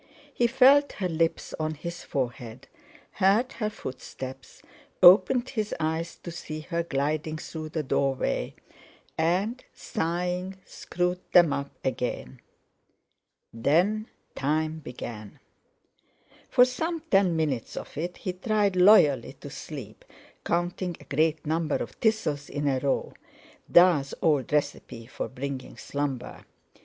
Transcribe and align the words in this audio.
He 0.33 0.47
felt 0.47 0.93
her 0.93 1.07
lips 1.07 1.53
on 1.59 1.75
his 1.75 2.01
forehead, 2.03 2.67
heard 3.11 3.51
her 3.51 3.69
footsteps; 3.69 4.63
opened 5.03 5.49
his 5.49 5.75
eyes 5.79 6.15
to 6.23 6.31
see 6.31 6.61
her 6.61 6.81
gliding 6.81 7.37
through 7.37 7.69
the 7.69 7.83
doorway, 7.83 8.55
and, 9.15 9.63
sighing, 9.75 10.55
screwed 10.65 11.19
them 11.33 11.53
up 11.53 11.69
again. 11.85 12.39
Then 13.53 14.07
Time 14.33 14.79
began. 14.79 15.37
For 16.49 16.65
some 16.65 17.01
ten 17.01 17.35
minutes 17.35 17.77
of 17.77 17.95
it 17.95 18.17
he 18.17 18.33
tried 18.33 18.75
loyally 18.75 19.33
to 19.41 19.51
sleep, 19.51 20.03
counting 20.43 20.97
a 20.99 21.03
great 21.03 21.45
number 21.45 21.75
of 21.75 21.91
thistles 21.91 22.49
in 22.49 22.67
a 22.67 22.79
row, 22.79 23.13
"Da's" 23.71 24.15
old 24.23 24.51
recipe 24.51 25.05
for 25.05 25.27
bringing 25.27 25.77
slumber. 25.77 26.43